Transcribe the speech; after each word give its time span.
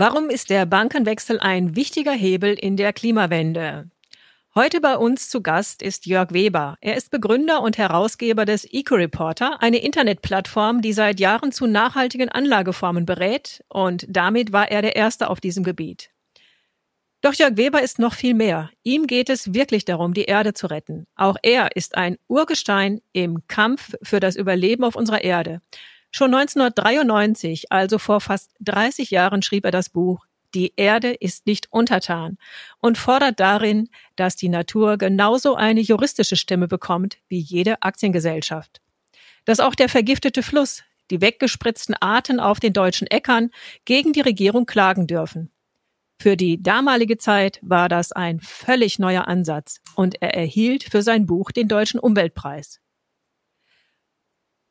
Warum 0.00 0.30
ist 0.30 0.50
der 0.50 0.64
Bankenwechsel 0.64 1.40
ein 1.40 1.74
wichtiger 1.74 2.12
Hebel 2.12 2.54
in 2.54 2.76
der 2.76 2.92
Klimawende? 2.92 3.90
Heute 4.54 4.80
bei 4.80 4.96
uns 4.96 5.28
zu 5.28 5.42
Gast 5.42 5.82
ist 5.82 6.06
Jörg 6.06 6.32
Weber. 6.32 6.76
Er 6.80 6.96
ist 6.96 7.10
Begründer 7.10 7.62
und 7.62 7.78
Herausgeber 7.78 8.44
des 8.44 8.64
EcoReporter, 8.64 9.60
eine 9.60 9.78
Internetplattform, 9.78 10.82
die 10.82 10.92
seit 10.92 11.18
Jahren 11.18 11.50
zu 11.50 11.66
nachhaltigen 11.66 12.28
Anlageformen 12.28 13.06
berät 13.06 13.64
und 13.68 14.06
damit 14.08 14.52
war 14.52 14.70
er 14.70 14.82
der 14.82 14.94
Erste 14.94 15.28
auf 15.30 15.40
diesem 15.40 15.64
Gebiet. 15.64 16.10
Doch 17.20 17.34
Jörg 17.34 17.56
Weber 17.56 17.82
ist 17.82 17.98
noch 17.98 18.14
viel 18.14 18.34
mehr. 18.34 18.70
Ihm 18.84 19.08
geht 19.08 19.28
es 19.28 19.52
wirklich 19.52 19.84
darum, 19.84 20.14
die 20.14 20.26
Erde 20.26 20.54
zu 20.54 20.68
retten. 20.68 21.08
Auch 21.16 21.34
er 21.42 21.74
ist 21.74 21.96
ein 21.96 22.18
Urgestein 22.28 23.00
im 23.12 23.48
Kampf 23.48 23.96
für 24.04 24.20
das 24.20 24.36
Überleben 24.36 24.84
auf 24.84 24.94
unserer 24.94 25.24
Erde. 25.24 25.60
Schon 26.10 26.34
1993, 26.34 27.70
also 27.70 27.98
vor 27.98 28.20
fast 28.20 28.52
30 28.60 29.10
Jahren, 29.10 29.42
schrieb 29.42 29.64
er 29.64 29.70
das 29.70 29.90
Buch 29.90 30.24
Die 30.54 30.72
Erde 30.76 31.12
ist 31.12 31.46
nicht 31.46 31.68
untertan 31.70 32.38
und 32.78 32.96
fordert 32.96 33.38
darin, 33.40 33.88
dass 34.16 34.34
die 34.34 34.48
Natur 34.48 34.96
genauso 34.96 35.54
eine 35.54 35.80
juristische 35.80 36.36
Stimme 36.36 36.66
bekommt 36.66 37.18
wie 37.28 37.40
jede 37.40 37.82
Aktiengesellschaft. 37.82 38.80
Dass 39.44 39.60
auch 39.60 39.74
der 39.74 39.88
vergiftete 39.88 40.42
Fluss, 40.42 40.82
die 41.10 41.20
weggespritzten 41.20 41.94
Arten 41.94 42.40
auf 42.40 42.60
den 42.60 42.72
deutschen 42.72 43.06
Äckern 43.06 43.50
gegen 43.84 44.12
die 44.12 44.20
Regierung 44.20 44.66
klagen 44.66 45.06
dürfen. 45.06 45.50
Für 46.20 46.36
die 46.36 46.60
damalige 46.60 47.16
Zeit 47.16 47.60
war 47.62 47.88
das 47.88 48.12
ein 48.12 48.40
völlig 48.40 48.98
neuer 48.98 49.28
Ansatz 49.28 49.80
und 49.94 50.20
er 50.20 50.34
erhielt 50.34 50.82
für 50.82 51.02
sein 51.02 51.26
Buch 51.26 51.52
den 51.52 51.68
Deutschen 51.68 52.00
Umweltpreis. 52.00 52.80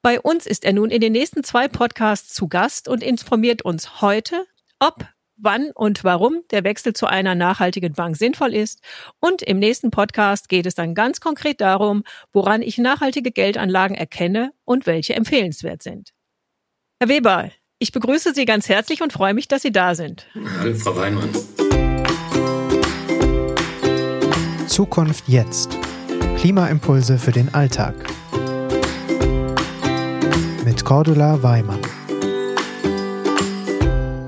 Bei 0.02 0.22
uns 0.22 0.46
ist 0.46 0.64
er 0.64 0.74
nun 0.74 0.90
in 0.90 1.02
den 1.02 1.12
nächsten 1.12 1.44
zwei 1.44 1.68
Podcasts 1.68 2.34
zu 2.34 2.48
Gast 2.48 2.88
und 2.88 3.04
informiert 3.04 3.64
uns 3.64 4.02
heute, 4.02 4.46
ob, 4.80 5.06
wann 5.36 5.72
und 5.72 6.04
warum 6.04 6.44
der 6.52 6.64
Wechsel 6.64 6.94
zu 6.94 7.08
einer 7.08 7.36
nachhaltigen 7.36 7.94
Bank 7.94 8.16
sinnvoll 8.16 8.54
ist. 8.54 8.82
Und 9.20 9.42
im 9.42 9.60
nächsten 9.60 9.92
Podcast 9.92 10.50
geht 10.50 10.66
es 10.66 10.76
dann 10.76 10.96
ganz 10.96 11.20
konkret 11.20 11.62
darum, 11.62 12.04
woran 12.32 12.62
ich 12.62 12.78
nachhaltige 12.78 13.32
Geldanlagen 13.32 13.96
erkenne 13.96 14.52
und 14.66 14.86
welche 14.86 15.16
empfehlenswert 15.16 15.82
sind. 15.82 16.14
Herr 17.00 17.10
Weber, 17.10 17.52
ich 17.80 17.92
begrüße 17.92 18.34
Sie 18.34 18.46
ganz 18.46 18.70
herzlich 18.70 19.02
und 19.02 19.14
freue 19.14 19.34
mich, 19.34 19.48
dass 19.48 19.62
Sie 19.62 19.72
da 19.72 19.94
sind. 19.94 20.28
Hallo, 20.60 20.74
Frau 20.76 20.96
Weinmann. 20.96 21.30
Zukunft 24.68 25.28
jetzt. 25.28 25.78
Klimaimpulse 26.38 27.18
für 27.18 27.32
den 27.32 27.54
Alltag 27.54 27.96
Cordula 30.88 31.44
Weimann. 31.44 31.82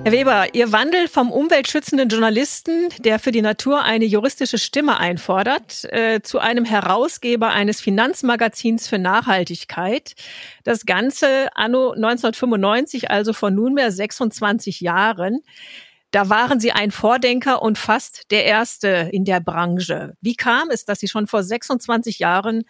Herr 0.04 0.12
Weber, 0.12 0.54
Ihr 0.54 0.74
Wandel 0.74 1.08
vom 1.08 1.32
umweltschützenden 1.32 2.10
Journalisten, 2.10 2.90
der 3.00 3.18
für 3.20 3.32
die 3.32 3.42
Natur 3.42 3.84
eine 3.84 4.04
juristische 4.04 4.58
Stimme 4.58 4.98
einfordert, 4.98 5.86
äh, 5.86 6.20
zu 6.22 6.40
einem 6.40 6.66
Herausgeber 6.66 7.52
eines 7.52 7.80
Finanzmagazins 7.80 8.90
für 8.90 9.00
Nachhaltigkeit. 9.00 10.16
Das 10.66 10.86
Ganze 10.86 11.48
anno 11.56 11.92
1995, 11.92 13.10
also 13.10 13.32
vor 13.32 13.52
nunmehr 13.52 13.90
26 13.90 14.82
Jahren. 14.82 15.40
Da 16.12 16.28
waren 16.28 16.60
Sie 16.60 16.74
ein 16.74 16.92
Vordenker 16.92 17.62
und 17.62 17.78
fast 17.78 18.32
der 18.32 18.44
Erste 18.44 19.10
in 19.14 19.24
der 19.24 19.40
Branche. 19.40 20.18
Wie 20.20 20.36
kam 20.36 20.72
es, 20.72 20.84
dass 20.84 21.00
Sie 21.00 21.08
schon 21.08 21.28
vor 21.28 21.42
26 21.42 22.20
Jahren 22.20 22.64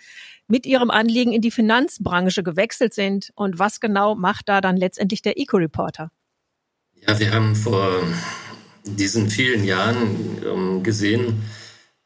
mit 0.49 0.65
ihrem 0.65 0.89
Anliegen 0.89 1.31
in 1.31 1.41
die 1.41 1.51
Finanzbranche 1.51 2.43
gewechselt 2.43 2.93
sind 2.93 3.31
und 3.35 3.59
was 3.59 3.79
genau 3.79 4.15
macht 4.15 4.49
da 4.49 4.59
dann 4.59 4.75
letztendlich 4.75 5.21
der 5.21 5.39
Eco-Reporter? 5.39 6.11
Ja, 7.07 7.19
wir 7.19 7.31
haben 7.31 7.55
vor 7.55 8.03
diesen 8.83 9.29
vielen 9.29 9.63
Jahren 9.63 10.41
ähm, 10.45 10.83
gesehen, 10.83 11.43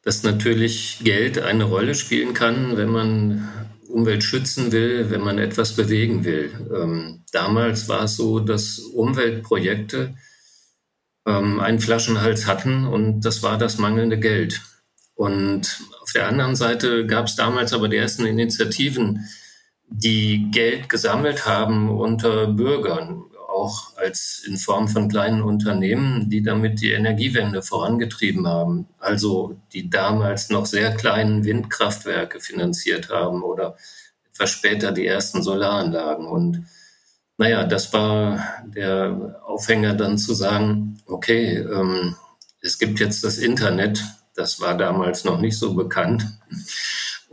dass 0.03 0.23
natürlich 0.23 0.99
Geld 1.03 1.39
eine 1.39 1.63
Rolle 1.63 1.95
spielen 1.95 2.33
kann, 2.33 2.77
wenn 2.77 2.89
man 2.89 3.49
Umwelt 3.87 4.23
schützen 4.23 4.71
will, 4.71 5.09
wenn 5.09 5.21
man 5.21 5.37
etwas 5.37 5.75
bewegen 5.75 6.25
will. 6.25 6.51
Ähm, 6.75 7.23
damals 7.31 7.87
war 7.87 8.03
es 8.03 8.17
so, 8.17 8.39
dass 8.39 8.79
Umweltprojekte 8.79 10.15
ähm, 11.25 11.59
einen 11.59 11.79
Flaschenhals 11.79 12.47
hatten 12.47 12.85
und 12.85 13.21
das 13.21 13.43
war 13.43 13.57
das 13.57 13.77
mangelnde 13.77 14.19
Geld. 14.19 14.61
Und 15.15 15.81
auf 16.01 16.11
der 16.11 16.27
anderen 16.27 16.55
Seite 16.55 17.05
gab 17.05 17.27
es 17.27 17.35
damals 17.35 17.73
aber 17.73 17.87
die 17.87 17.97
ersten 17.97 18.25
Initiativen, 18.25 19.27
die 19.87 20.49
Geld 20.51 20.89
gesammelt 20.89 21.45
haben 21.45 21.89
unter 21.89 22.47
Bürgern, 22.47 23.23
auch 23.47 23.95
als 23.97 24.43
in 24.47 24.57
Form 24.57 24.87
von 24.87 25.07
kleinen 25.07 25.43
Unternehmen, 25.43 26.29
die 26.29 26.41
damit 26.41 26.81
die 26.81 26.91
Energiewende 26.91 27.61
vorangetrieben 27.61 28.47
haben. 28.47 28.87
Also 28.97 29.61
die 29.71 29.89
damals 29.89 30.49
noch 30.49 30.65
sehr 30.65 30.95
kleinen 30.95 31.45
Windkraftwerke 31.45 32.39
finanziert 32.39 33.09
haben 33.09 33.43
oder 33.43 33.77
etwas 34.31 34.49
später 34.49 34.91
die 34.91 35.05
ersten 35.05 35.43
Solaranlagen. 35.43 36.25
Und 36.25 36.65
naja, 37.37 37.63
das 37.63 37.93
war 37.93 38.43
der 38.65 39.41
Aufhänger 39.45 39.93
dann 39.93 40.17
zu 40.17 40.33
sagen, 40.33 40.97
okay, 41.05 41.57
ähm, 41.57 42.15
es 42.61 42.79
gibt 42.79 42.99
jetzt 42.99 43.23
das 43.23 43.37
Internet, 43.37 44.03
das 44.35 44.59
war 44.59 44.75
damals 44.77 45.23
noch 45.23 45.39
nicht 45.39 45.57
so 45.57 45.73
bekannt. 45.73 46.25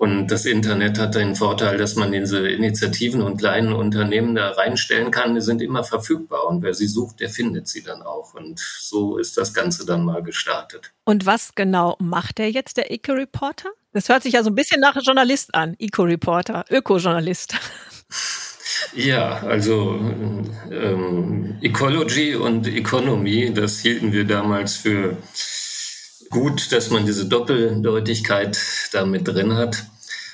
Und 0.00 0.28
das 0.28 0.47
Internet 0.47 0.99
hat 0.99 1.15
den 1.15 1.37
Vorteil, 1.37 1.77
dass 1.77 1.94
man 1.94 2.11
diese 2.11 2.49
Initiativen 2.49 3.21
und 3.21 3.37
kleinen 3.37 3.75
Unternehmen 3.75 4.34
da 4.34 4.53
reinstellen 4.53 5.11
kann. 5.11 5.34
Die 5.34 5.43
sind 5.43 5.61
immer 5.61 5.84
verfügbar 5.84 6.47
und 6.47 6.62
wer 6.62 6.72
sie 6.72 6.87
sucht, 6.87 7.21
der 7.21 7.28
findet 7.28 7.69
sie 7.69 7.83
dann 7.83 8.00
auch. 8.00 8.33
Und 8.33 8.59
so 8.59 9.19
ist 9.19 9.37
das 9.37 9.53
Ganze 9.53 9.84
dann 9.84 10.03
mal 10.03 10.22
gestartet. 10.22 10.93
Und 11.05 11.27
was 11.27 11.55
genau 11.55 11.97
macht 11.99 12.38
der 12.38 12.50
jetzt, 12.50 12.78
der 12.78 12.91
Eco-Reporter? 12.91 13.69
Das 13.93 14.09
hört 14.09 14.22
sich 14.22 14.32
ja 14.32 14.43
so 14.43 14.49
ein 14.49 14.55
bisschen 14.55 14.81
nach 14.81 14.97
Journalist 15.03 15.55
an. 15.55 15.77
Eco-Reporter, 15.78 16.65
Öko-Journalist. 16.71 17.55
Ja, 18.94 19.41
also 19.43 20.00
ähm, 20.71 21.59
Ecology 21.61 22.34
und 22.34 22.67
Economy, 22.67 23.53
das 23.53 23.81
hielten 23.81 24.12
wir 24.12 24.25
damals 24.25 24.77
für 24.77 25.17
gut, 26.30 26.72
dass 26.72 26.91
man 26.91 27.04
diese 27.04 27.26
Doppeldeutigkeit 27.26 28.58
da 28.92 29.04
mit 29.04 29.28
drin 29.28 29.54
hat. 29.54 29.84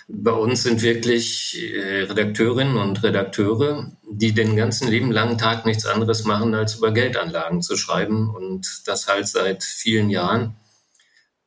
Bei 0.08 0.30
uns 0.30 0.62
sind 0.62 0.82
wirklich 0.82 1.60
äh, 1.74 2.02
Redakteurinnen 2.02 2.76
und 2.76 3.02
Redakteure, 3.02 3.90
die 4.08 4.32
den 4.32 4.54
ganzen 4.54 4.88
lieben 4.88 5.10
langen 5.10 5.36
Tag 5.36 5.66
nichts 5.66 5.84
anderes 5.84 6.24
machen, 6.24 6.54
als 6.54 6.76
über 6.76 6.92
Geldanlagen 6.92 7.60
zu 7.60 7.76
schreiben 7.76 8.32
und 8.32 8.82
das 8.86 9.08
halt 9.08 9.26
seit 9.26 9.64
vielen 9.64 10.10
Jahren. 10.10 10.54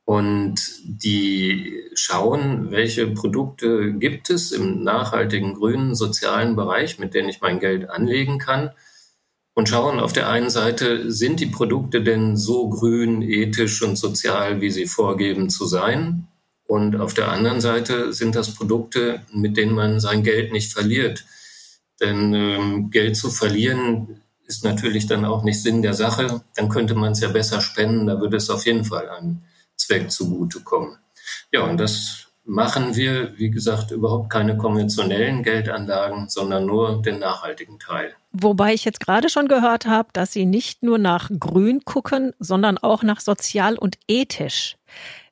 Und 0.04 0.60
die 0.84 1.84
schauen, 1.94 2.70
welche 2.70 3.06
Produkte 3.06 3.94
gibt 3.94 4.28
es 4.28 4.52
im 4.52 4.82
nachhaltigen, 4.82 5.54
grünen, 5.54 5.94
sozialen 5.94 6.56
Bereich, 6.56 6.98
mit 6.98 7.14
denen 7.14 7.28
ich 7.28 7.40
mein 7.40 7.60
Geld 7.60 7.88
anlegen 7.88 8.38
kann 8.38 8.72
und 9.60 9.68
schauen 9.68 10.00
auf 10.00 10.14
der 10.14 10.30
einen 10.30 10.48
Seite, 10.48 11.12
sind 11.12 11.38
die 11.38 11.44
Produkte 11.44 12.02
denn 12.02 12.34
so 12.34 12.70
grün, 12.70 13.20
ethisch 13.20 13.82
und 13.82 13.96
sozial, 13.96 14.62
wie 14.62 14.70
sie 14.70 14.86
vorgeben 14.86 15.50
zu 15.50 15.66
sein? 15.66 16.28
Und 16.64 16.96
auf 16.96 17.12
der 17.12 17.30
anderen 17.30 17.60
Seite 17.60 18.14
sind 18.14 18.36
das 18.36 18.54
Produkte, 18.54 19.20
mit 19.34 19.58
denen 19.58 19.74
man 19.74 20.00
sein 20.00 20.22
Geld 20.22 20.50
nicht 20.50 20.72
verliert. 20.72 21.26
Denn 22.00 22.32
ähm, 22.32 22.90
Geld 22.90 23.18
zu 23.18 23.30
verlieren 23.30 24.22
ist 24.46 24.64
natürlich 24.64 25.06
dann 25.06 25.26
auch 25.26 25.44
nicht 25.44 25.62
Sinn 25.62 25.82
der 25.82 25.92
Sache. 25.92 26.42
Dann 26.56 26.70
könnte 26.70 26.94
man 26.94 27.12
es 27.12 27.20
ja 27.20 27.28
besser 27.28 27.60
spenden, 27.60 28.06
da 28.06 28.18
würde 28.18 28.38
es 28.38 28.48
auf 28.48 28.64
jeden 28.64 28.86
Fall 28.86 29.10
einem 29.10 29.42
Zweck 29.76 30.10
zugutekommen. 30.10 30.96
Ja, 31.52 31.64
und 31.64 31.76
das 31.76 32.28
machen 32.44 32.96
wir, 32.96 33.38
wie 33.38 33.50
gesagt, 33.50 33.90
überhaupt 33.90 34.30
keine 34.30 34.56
konventionellen 34.56 35.42
Geldanlagen, 35.42 36.28
sondern 36.28 36.66
nur 36.66 37.02
den 37.02 37.18
nachhaltigen 37.18 37.78
Teil. 37.78 38.14
Wobei 38.32 38.74
ich 38.74 38.84
jetzt 38.84 39.00
gerade 39.00 39.28
schon 39.28 39.48
gehört 39.48 39.86
habe, 39.86 40.08
dass 40.12 40.32
Sie 40.32 40.46
nicht 40.46 40.82
nur 40.82 40.98
nach 40.98 41.30
Grün 41.38 41.84
gucken, 41.84 42.32
sondern 42.38 42.78
auch 42.78 43.02
nach 43.02 43.20
sozial 43.20 43.76
und 43.76 43.98
ethisch. 44.08 44.76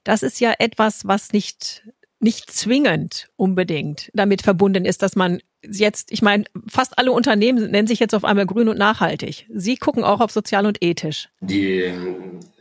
Das 0.04 0.22
ist 0.22 0.40
ja 0.40 0.54
etwas, 0.58 1.06
was 1.06 1.32
nicht 1.32 1.84
nicht 2.20 2.50
zwingend 2.50 3.28
unbedingt 3.36 4.10
damit 4.12 4.42
verbunden 4.42 4.84
ist, 4.84 5.02
dass 5.02 5.14
man 5.14 5.40
jetzt, 5.62 6.12
ich 6.12 6.22
meine, 6.22 6.44
fast 6.68 6.98
alle 6.98 7.12
Unternehmen 7.12 7.70
nennen 7.70 7.88
sich 7.88 7.98
jetzt 7.98 8.14
auf 8.14 8.24
einmal 8.24 8.46
grün 8.46 8.68
und 8.68 8.78
nachhaltig. 8.78 9.46
Sie 9.52 9.76
gucken 9.76 10.04
auch 10.04 10.20
auf 10.20 10.30
sozial 10.30 10.66
und 10.66 10.82
ethisch. 10.82 11.28
Die 11.40 11.92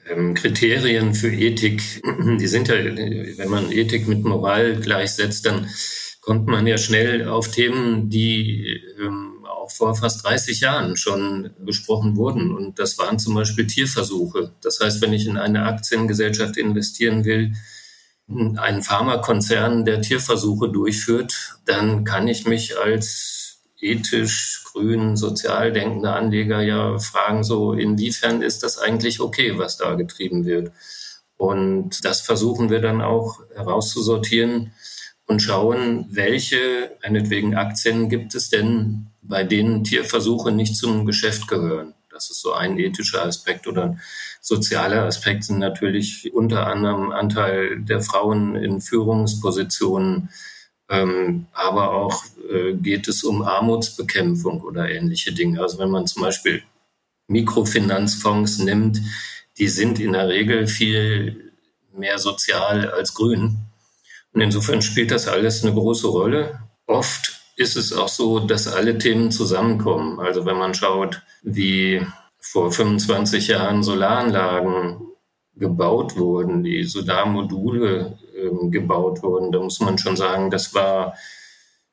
ähm, 0.10 0.34
Kriterien 0.34 1.14
für 1.14 1.32
Ethik, 1.32 1.82
die 2.40 2.48
sind 2.48 2.68
ja, 2.68 2.76
wenn 2.76 3.50
man 3.50 3.72
Ethik 3.72 4.08
mit 4.08 4.24
Moral 4.24 4.78
gleichsetzt, 4.78 5.46
dann 5.46 5.70
kommt 6.22 6.48
man 6.48 6.68
ja 6.68 6.78
schnell 6.78 7.28
auf 7.28 7.50
Themen, 7.52 8.10
die 8.10 8.82
ähm, 9.00 9.46
auch 9.46 9.72
vor 9.72 9.96
fast 9.96 10.26
30 10.26 10.60
Jahren 10.60 10.98
schon 10.98 11.52
besprochen 11.60 12.18
wurden. 12.18 12.54
Und 12.54 12.80
das 12.80 12.98
waren 12.98 13.20
zum 13.20 13.34
Beispiel 13.34 13.68
Tierversuche. 13.68 14.52
Das 14.62 14.80
heißt, 14.80 15.02
wenn 15.02 15.14
ich 15.14 15.26
in 15.26 15.38
eine 15.38 15.64
Aktiengesellschaft 15.64 16.58
investieren 16.58 17.24
will, 17.24 17.54
einen 18.30 18.84
Pharmakonzern, 18.84 19.86
der 19.86 20.02
Tierversuche 20.02 20.70
durchführt, 20.70 21.60
dann 21.66 22.04
kann 22.04 22.28
ich 22.28 22.46
mich 22.46 22.78
als 22.78 23.62
ethisch, 23.80 24.64
grün, 24.66 25.16
sozial 25.16 25.72
denkende 25.72 26.12
Anleger 26.12 26.62
ja 26.62 26.98
fragen 27.00 27.44
so, 27.44 27.74
inwiefern 27.74 28.42
ist 28.42 28.64
das 28.64 28.80
eigentlich 28.80 29.20
okay, 29.20 29.58
was 29.58 29.78
da 29.78 29.94
getrieben 29.94 30.46
wird? 30.46 30.72
Und 31.38 32.04
das 32.04 32.22
versuchen 32.22 32.70
wir 32.70 32.82
dann 32.82 33.02
auch 33.02 33.40
herauszusortieren 33.54 34.74
und 35.28 35.42
schauen, 35.42 36.08
welche, 36.10 36.98
meinetwegen 37.04 37.56
Aktien 37.56 38.10
gibt 38.10 38.34
es 38.34 38.50
denn, 38.50 39.08
bei 39.22 39.44
denen 39.44 39.84
Tierversuche 39.84 40.52
nicht 40.52 40.76
zum 40.76 41.06
Geschäft 41.06 41.48
gehören. 41.48 41.94
Das 42.10 42.32
ist 42.32 42.42
so 42.42 42.54
ein 42.54 42.80
ethischer 42.80 43.24
Aspekt 43.24 43.68
oder 43.68 43.98
sozialer 44.48 45.04
Aspekt 45.04 45.44
sind 45.44 45.60
natürlich 45.60 46.34
unter 46.34 46.68
anderem 46.68 47.12
Anteil 47.12 47.82
der 47.82 48.00
Frauen 48.00 48.56
in 48.56 48.80
Führungspositionen, 48.80 50.30
ähm, 50.90 51.48
aber 51.52 51.92
auch 51.92 52.24
äh, 52.50 52.74
geht 52.76 53.10
es 53.10 53.26
um 53.26 53.42
Armutsbekämpfung 53.42 54.62
oder 54.62 54.90
ähnliche 54.90 55.34
Dinge. 55.34 55.62
Also 55.62 55.80
wenn 55.80 55.90
man 55.90 56.08
zum 56.08 56.22
Beispiel 56.22 56.64
Mikrofinanzfonds 57.28 58.60
nimmt, 58.60 59.02
die 59.58 59.68
sind 59.68 60.00
in 60.00 60.14
der 60.14 60.30
Regel 60.30 60.68
viel 60.68 61.52
mehr 61.94 62.18
sozial 62.18 62.90
als 62.90 63.14
grün. 63.14 63.58
Und 64.32 64.40
insofern 64.40 64.82
spielt 64.82 65.12
das 65.12 65.28
alles 65.28 65.66
eine 65.66 65.74
große 65.74 66.08
Rolle. 66.08 66.62
Oft 66.86 67.42
ist 67.58 67.76
es 67.76 67.92
auch 67.92 68.08
so, 68.08 68.40
dass 68.40 68.70
alle 68.70 68.98
Themen 68.98 69.30
zusammenkommen. 69.30 70.22
Also 70.22 70.46
wenn 70.46 70.58
man 70.58 70.74
schaut, 70.74 71.22
wie 71.44 72.02
vor 72.52 72.72
25 72.72 73.48
Jahren 73.48 73.84
Solaranlagen 73.84 75.02
gebaut 75.56 76.18
wurden, 76.18 76.64
die 76.64 76.84
Solarmodule 76.84 78.18
äh, 78.36 78.70
gebaut 78.70 79.24
wurden, 79.24 79.52
da 79.52 79.60
muss 79.60 79.80
man 79.80 79.98
schon 79.98 80.16
sagen, 80.16 80.52
das 80.52 80.74
war 80.74 81.16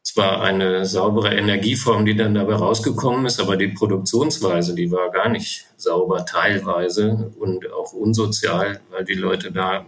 zwar 0.02 0.42
eine 0.42 0.84
saubere 0.84 1.34
Energieform, 1.34 2.04
die 2.04 2.14
dann 2.14 2.34
dabei 2.34 2.54
rausgekommen 2.54 3.24
ist, 3.24 3.40
aber 3.40 3.56
die 3.56 3.68
Produktionsweise, 3.68 4.74
die 4.74 4.92
war 4.92 5.10
gar 5.10 5.30
nicht 5.30 5.66
sauber 5.76 6.26
teilweise 6.26 7.32
und 7.38 7.72
auch 7.72 7.94
unsozial, 7.94 8.80
weil 8.90 9.04
die 9.04 9.14
Leute 9.14 9.50
da 9.50 9.86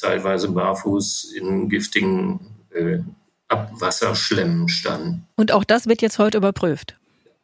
teilweise 0.00 0.50
barfuß 0.50 1.32
in 1.36 1.68
giftigen 1.68 2.40
äh, 2.72 2.98
Abwasserschlemmen 3.48 4.68
standen. 4.68 5.26
Und 5.36 5.52
auch 5.52 5.64
das 5.64 5.86
wird 5.86 6.00
jetzt 6.00 6.18
heute 6.18 6.38
überprüft. 6.38 6.96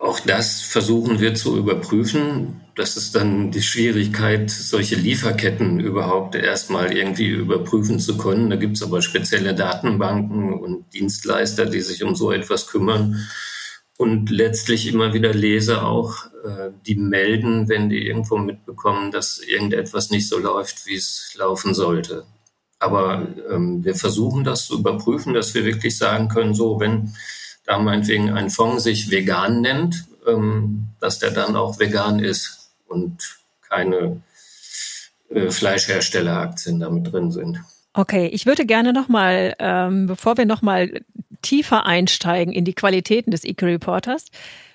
Auch 0.03 0.19
das 0.19 0.63
versuchen 0.63 1.21
wir 1.21 1.33
zu 1.37 1.57
überprüfen. 1.57 2.61
Das 2.75 2.97
ist 2.97 3.15
dann 3.15 3.53
die 3.53 3.63
Schwierigkeit, 3.63 4.51
solche 4.51 4.97
Lieferketten 4.97 5.79
überhaupt 5.79 6.35
erstmal 6.35 6.93
irgendwie 6.93 7.29
überprüfen 7.29 8.01
zu 8.01 8.19
können. 8.19 8.51
Da 8.51 8.57
gibt 8.57 8.77
es 8.77 8.83
aber 8.83 9.01
spezielle 9.01 9.55
Datenbanken 9.55 10.55
und 10.55 10.93
Dienstleister, 10.93 11.67
die 11.67 11.81
sich 11.81 12.03
um 12.03 12.17
so 12.17 12.33
etwas 12.33 12.67
kümmern. 12.67 13.29
Und 13.97 14.29
letztlich 14.29 14.89
immer 14.89 15.15
wieder 15.15 15.33
Leser 15.33 15.87
auch, 15.87 16.27
äh, 16.45 16.71
die 16.85 16.97
melden, 16.97 17.69
wenn 17.69 17.89
die 17.89 18.05
irgendwo 18.05 18.39
mitbekommen, 18.39 19.13
dass 19.13 19.39
irgendetwas 19.39 20.11
nicht 20.11 20.29
so 20.29 20.37
läuft, 20.41 20.85
wie 20.87 20.97
es 20.97 21.33
laufen 21.39 21.75
sollte. 21.75 22.27
Aber 22.81 23.29
ähm, 23.49 23.85
wir 23.85 23.95
versuchen 23.95 24.43
das 24.43 24.67
zu 24.67 24.81
überprüfen, 24.81 25.33
dass 25.33 25.55
wir 25.55 25.65
wirklich 25.65 25.97
sagen 25.97 26.27
können, 26.27 26.55
so, 26.55 26.81
wenn 26.81 27.15
da 27.65 27.79
meinetwegen 27.79 28.31
ein 28.31 28.51
Fonds 28.51 28.85
sich 28.85 29.11
vegan 29.11 29.61
nennt, 29.61 30.07
ähm, 30.27 30.89
dass 31.01 31.19
der 31.19 31.31
dann 31.31 31.57
auch 31.57 31.79
vegan 31.79 32.19
ist 32.19 32.73
und 32.87 33.39
keine 33.69 34.23
äh, 35.31 35.51
Fleischherstelleraktien 35.51 36.81
damit 36.81 37.13
drin 37.13 37.31
sind. 37.31 37.61
Okay, 37.95 38.27
ich 38.29 38.47
würde 38.47 38.65
gerne 38.65 38.93
nochmal, 38.93 39.55
ähm, 39.59 40.07
bevor 40.07 40.37
wir 40.37 40.47
nochmal 40.47 41.03
tiefer 41.43 41.85
einsteigen 41.85 42.53
in 42.53 42.65
die 42.65 42.75
Qualitäten 42.75 43.31
des 43.31 43.45
Eco-Reporters, 43.45 44.27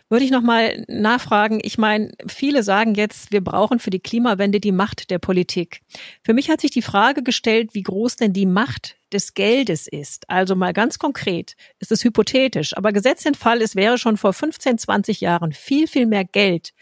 würde 0.10 0.24
ich 0.24 0.32
nochmal 0.32 0.86
nachfragen. 0.88 1.60
Ich 1.64 1.78
meine, 1.78 2.12
viele 2.28 2.64
sagen 2.64 2.96
jetzt, 2.96 3.32
wir 3.32 3.44
brauchen 3.44 3.80
für 3.80 3.90
die 3.90 4.00
Klimawende 4.00 4.60
die 4.60 4.72
Macht 4.72 5.10
der 5.10 5.20
Politik. 5.20 5.82
Für 6.24 6.34
mich 6.34 6.50
hat 6.50 6.62
sich 6.62 6.72
die 6.72 6.82
Frage 6.82 7.24
gestellt, 7.24 7.74
wie 7.74 7.84
groß 7.84 8.16
denn 8.16 8.34
die 8.34 8.46
Macht 8.46 8.97
des 9.14 9.34
Geldes 9.34 9.88
ist. 9.88 10.30
Also 10.30 10.56
mal 10.56 10.74
ganz 10.74 11.00
konkret, 11.00 11.56
ist 11.80 11.92
es 11.92 12.04
hypothetisch, 12.04 12.76
aber 12.76 12.92
gesetzt 12.92 13.26
den 13.26 13.36
Fall, 13.36 13.62
es 13.62 13.76
wäre 13.76 13.98
schon 13.98 14.18
vor 14.18 14.34
15, 14.34 14.78
20 14.78 15.22
Jahren 15.22 15.54
viel, 15.54 15.88
viel 15.88 16.06
mehr 16.06 16.26
Geld 16.26 16.74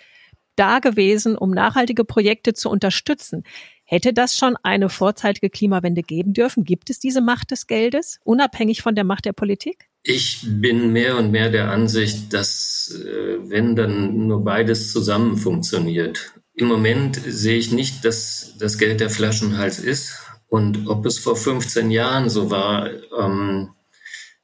da 0.56 0.80
gewesen, 0.80 1.38
um 1.38 1.52
nachhaltige 1.52 2.06
Projekte 2.06 2.54
zu 2.54 2.70
unterstützen. 2.70 3.44
Hätte 3.84 4.14
das 4.14 4.36
schon 4.36 4.56
eine 4.64 4.90
vorzeitige 4.90 5.50
Klimawende 5.50 6.02
geben 6.02 6.34
dürfen? 6.34 6.64
Gibt 6.64 6.90
es 6.90 7.00
diese 7.00 7.22
Macht 7.22 7.52
des 7.52 7.68
Geldes, 7.68 8.20
unabhängig 8.24 8.82
von 8.82 8.96
der 8.96 9.04
Macht 9.04 9.26
der 9.26 9.34
Politik? 9.34 9.90
Ich 10.02 10.46
bin 10.46 10.92
mehr 10.92 11.18
und 11.18 11.32
mehr 11.32 11.50
der 11.50 11.70
Ansicht, 11.70 12.34
dass 12.34 13.00
äh, 13.06 13.38
wenn 13.50 13.76
dann 13.76 14.28
nur 14.28 14.44
beides 14.44 14.92
zusammen 14.92 15.38
funktioniert. 15.38 16.34
Im 16.54 16.68
Moment 16.68 17.20
sehe 17.28 17.58
ich 17.58 17.72
nicht, 17.72 18.06
dass 18.06 18.54
das 18.58 18.78
Geld 18.78 19.02
der 19.02 19.10
Flaschenhals 19.10 19.80
ist. 19.80 20.25
Und 20.48 20.88
ob 20.88 21.06
es 21.06 21.20
vor 21.20 21.36
15 21.36 21.92
Jahren 21.92 22.30
so 22.30 22.50
war, 22.50 22.90
ähm, 23.18 23.72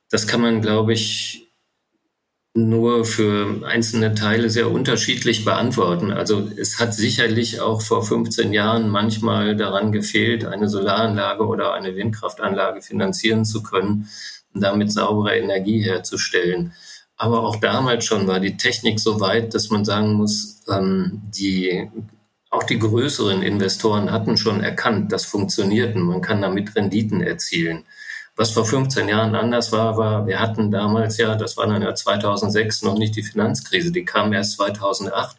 das 0.09 0.27
kann 0.27 0.41
man, 0.41 0.61
glaube 0.61 0.93
ich, 0.93 1.37
nur 2.53 3.05
für 3.05 3.65
einzelne 3.65 4.13
Teile 4.13 4.49
sehr 4.49 4.69
unterschiedlich 4.69 5.45
beantworten. 5.45 6.11
Also 6.11 6.49
es 6.57 6.79
hat 6.79 6.93
sicherlich 6.93 7.61
auch 7.61 7.81
vor 7.81 8.03
15 8.03 8.51
Jahren 8.51 8.89
manchmal 8.89 9.55
daran 9.55 9.93
gefehlt, 9.93 10.43
eine 10.43 10.67
Solaranlage 10.67 11.45
oder 11.45 11.73
eine 11.73 11.95
Windkraftanlage 11.95 12.81
finanzieren 12.81 13.45
zu 13.45 13.63
können 13.63 14.09
damit 14.53 14.91
saubere 14.91 15.37
Energie 15.37 15.81
herzustellen. 15.81 16.73
Aber 17.15 17.43
auch 17.43 17.57
damals 17.57 18.05
schon 18.05 18.27
war 18.27 18.39
die 18.39 18.57
Technik 18.57 18.99
so 18.99 19.19
weit, 19.19 19.53
dass 19.53 19.69
man 19.69 19.85
sagen 19.85 20.13
muss, 20.13 20.63
ähm, 20.69 21.21
die, 21.35 21.89
auch 22.51 22.63
die 22.63 22.77
größeren 22.77 23.41
Investoren 23.41 24.11
hatten 24.11 24.37
schon 24.37 24.61
erkannt, 24.61 25.11
das 25.11 25.25
funktioniert 25.25 25.95
und 25.95 26.03
man 26.03 26.21
kann 26.21 26.41
damit 26.41 26.75
Renditen 26.75 27.21
erzielen. 27.21 27.85
Was 28.35 28.51
vor 28.51 28.65
15 28.65 29.07
Jahren 29.07 29.35
anders 29.35 29.71
war, 29.71 29.97
war, 29.97 30.27
wir 30.27 30.39
hatten 30.39 30.69
damals 30.69 31.17
ja, 31.17 31.35
das 31.35 31.57
war 31.57 31.67
dann 31.67 31.81
ja 31.81 31.95
2006 31.95 32.83
noch 32.83 32.97
nicht 32.97 33.15
die 33.15 33.23
Finanzkrise, 33.23 33.91
die 33.91 34.05
kam 34.05 34.33
erst 34.33 34.57
2008. 34.57 35.37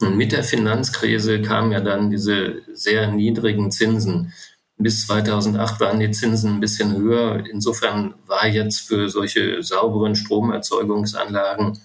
Und 0.00 0.16
mit 0.16 0.32
der 0.32 0.44
Finanzkrise 0.44 1.42
kamen 1.42 1.72
ja 1.72 1.80
dann 1.80 2.10
diese 2.10 2.62
sehr 2.72 3.10
niedrigen 3.10 3.70
Zinsen. 3.70 4.32
Bis 4.76 5.06
2008 5.06 5.80
waren 5.80 6.00
die 6.00 6.10
Zinsen 6.10 6.56
ein 6.56 6.60
bisschen 6.60 6.96
höher. 6.96 7.44
Insofern 7.50 8.14
war 8.26 8.46
jetzt 8.46 8.80
für 8.80 9.08
solche 9.08 9.62
sauberen 9.62 10.14
Stromerzeugungsanlagen 10.14 11.80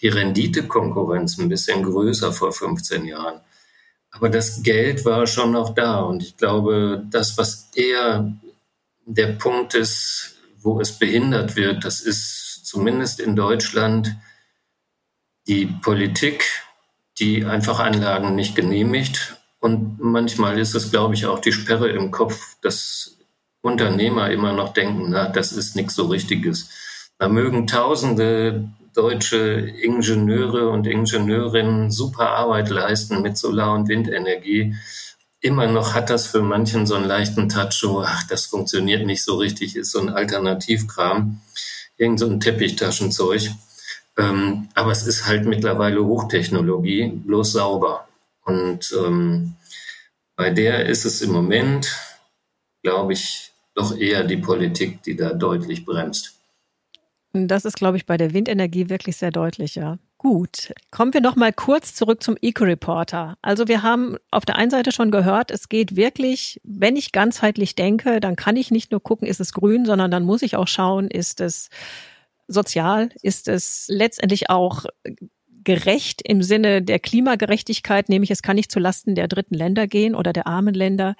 die 0.00 0.08
Renditekonkurrenz 0.08 1.38
ein 1.38 1.48
bisschen 1.48 1.84
größer 1.84 2.32
vor 2.32 2.52
15 2.52 3.04
Jahren. 3.04 3.40
Aber 4.14 4.28
das 4.28 4.62
Geld 4.62 5.04
war 5.04 5.26
schon 5.26 5.52
noch 5.52 5.74
da. 5.74 6.00
Und 6.00 6.22
ich 6.22 6.36
glaube, 6.36 7.04
das, 7.10 7.36
was 7.36 7.70
eher 7.74 8.32
der 9.04 9.32
Punkt 9.32 9.74
ist, 9.74 10.36
wo 10.58 10.80
es 10.80 10.98
behindert 10.98 11.56
wird, 11.56 11.84
das 11.84 12.00
ist 12.00 12.64
zumindest 12.64 13.20
in 13.20 13.36
Deutschland 13.36 14.16
die 15.46 15.66
Politik, 15.66 16.44
die 17.18 17.44
einfach 17.44 17.80
Anlagen 17.80 18.34
nicht 18.34 18.54
genehmigt 18.54 19.36
und 19.64 19.98
manchmal 19.98 20.58
ist 20.58 20.74
es, 20.74 20.90
glaube 20.90 21.14
ich, 21.14 21.24
auch 21.24 21.38
die 21.38 21.52
Sperre 21.52 21.88
im 21.88 22.10
Kopf, 22.10 22.58
dass 22.60 23.16
Unternehmer 23.62 24.28
immer 24.30 24.52
noch 24.52 24.74
denken, 24.74 25.06
na, 25.08 25.26
das 25.26 25.52
ist 25.52 25.74
nichts 25.74 25.94
so 25.94 26.04
Richtiges. 26.08 26.68
Da 27.16 27.30
mögen 27.30 27.66
tausende 27.66 28.68
deutsche 28.94 29.36
Ingenieure 29.36 30.70
und 30.70 30.86
Ingenieurinnen 30.86 31.90
super 31.90 32.30
Arbeit 32.30 32.70
leisten 32.70 33.22
mit 33.22 33.36
Solar- 33.36 33.74
und 33.74 33.88
Windenergie. 33.88 34.74
Immer 35.40 35.66
noch 35.66 35.94
hat 35.94 36.10
das 36.10 36.28
für 36.28 36.40
manchen 36.40 36.86
so 36.86 36.94
einen 36.94 37.04
leichten 37.04 37.48
Touch, 37.48 37.72
so, 37.72 38.02
ach, 38.02 38.22
das 38.28 38.46
funktioniert 38.46 39.04
nicht 39.04 39.22
so 39.22 39.36
richtig, 39.36 39.76
ist 39.76 39.90
so 39.90 40.00
ein 40.00 40.08
Alternativkram, 40.08 41.40
irgend 41.98 42.20
so 42.20 42.26
ein 42.26 42.40
Teppichtaschenzeug. 42.40 43.50
Ähm, 44.16 44.68
aber 44.74 44.92
es 44.92 45.06
ist 45.06 45.26
halt 45.26 45.44
mittlerweile 45.44 46.04
Hochtechnologie, 46.04 47.08
bloß 47.08 47.52
sauber. 47.52 48.08
Und 48.44 48.94
ähm, 49.04 49.56
bei 50.36 50.50
der 50.50 50.86
ist 50.86 51.04
es 51.04 51.20
im 51.20 51.32
Moment, 51.32 51.94
glaube 52.82 53.12
ich, 53.12 53.52
doch 53.74 53.96
eher 53.96 54.22
die 54.22 54.36
Politik, 54.36 55.02
die 55.02 55.16
da 55.16 55.32
deutlich 55.32 55.84
bremst. 55.84 56.33
Das 57.34 57.64
ist, 57.64 57.76
glaube 57.76 57.96
ich, 57.96 58.06
bei 58.06 58.16
der 58.16 58.32
Windenergie 58.32 58.88
wirklich 58.88 59.16
sehr 59.16 59.32
deutlich, 59.32 59.74
ja. 59.74 59.98
Gut, 60.18 60.72
kommen 60.90 61.12
wir 61.12 61.20
noch 61.20 61.36
mal 61.36 61.52
kurz 61.52 61.94
zurück 61.94 62.22
zum 62.22 62.36
Eco-Reporter. 62.40 63.36
Also 63.42 63.68
wir 63.68 63.82
haben 63.82 64.16
auf 64.30 64.46
der 64.46 64.56
einen 64.56 64.70
Seite 64.70 64.92
schon 64.92 65.10
gehört, 65.10 65.50
es 65.50 65.68
geht 65.68 65.96
wirklich, 65.96 66.60
wenn 66.64 66.96
ich 66.96 67.12
ganzheitlich 67.12 67.74
denke, 67.74 68.20
dann 68.20 68.36
kann 68.36 68.56
ich 68.56 68.70
nicht 68.70 68.90
nur 68.90 69.02
gucken, 69.02 69.28
ist 69.28 69.40
es 69.40 69.52
grün, 69.52 69.84
sondern 69.84 70.10
dann 70.10 70.24
muss 70.24 70.42
ich 70.42 70.56
auch 70.56 70.68
schauen, 70.68 71.08
ist 71.08 71.40
es 71.40 71.68
sozial, 72.46 73.10
ist 73.20 73.48
es 73.48 73.86
letztendlich 73.88 74.48
auch 74.48 74.86
gerecht 75.64 76.22
im 76.24 76.42
Sinne 76.42 76.82
der 76.82 77.00
Klimagerechtigkeit, 77.00 78.08
nämlich 78.08 78.30
es 78.30 78.42
kann 78.42 78.56
nicht 78.56 78.70
zulasten 78.70 79.14
der 79.14 79.28
dritten 79.28 79.54
Länder 79.54 79.86
gehen 79.86 80.14
oder 80.14 80.32
der 80.32 80.46
armen 80.46 80.74
Länder. 80.74 81.16